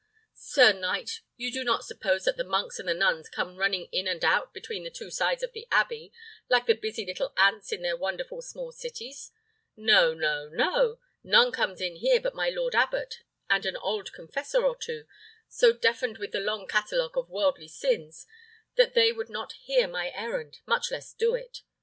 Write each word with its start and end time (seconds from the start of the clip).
sir 0.33 0.73
knight, 0.73 1.19
you 1.37 1.51
do 1.51 1.63
not 1.63 1.85
suppose 1.85 2.25
that 2.25 2.35
the 2.35 2.43
monks 2.43 2.79
and 2.79 2.89
the 2.89 2.93
nuns 2.95 3.29
come 3.29 3.57
running 3.57 3.85
in 3.91 4.07
and 4.07 4.25
out 4.25 4.51
between 4.51 4.83
the 4.83 4.89
two 4.89 5.11
sides 5.11 5.43
of 5.43 5.51
the 5.53 5.67
abbey, 5.69 6.11
like 6.49 6.65
the 6.65 6.73
busy 6.73 7.05
little 7.05 7.31
ants 7.37 7.71
in 7.71 7.83
their 7.83 7.95
wonderful 7.95 8.41
small 8.41 8.71
cities? 8.71 9.29
No, 9.77 10.11
no, 10.15 10.49
no! 10.49 10.97
none 11.23 11.51
comes 11.51 11.79
in 11.79 11.97
here 11.97 12.19
but 12.19 12.33
my 12.33 12.49
lord 12.49 12.73
abbot 12.73 13.17
and 13.47 13.63
an 13.63 13.77
old 13.77 14.11
confessor 14.11 14.65
or 14.65 14.75
two, 14.75 15.05
so 15.47 15.71
deafened 15.71 16.17
with 16.17 16.31
the 16.31 16.39
long 16.39 16.67
catalogue 16.67 17.15
of 17.15 17.29
worldly 17.29 17.67
sins 17.67 18.25
that 18.77 18.95
they 18.95 19.11
would 19.11 19.29
not 19.29 19.53
hear 19.53 19.87
my 19.87 20.09
errand, 20.15 20.61
much 20.65 20.89
less 20.89 21.13
do 21.13 21.35
it. 21.35 21.61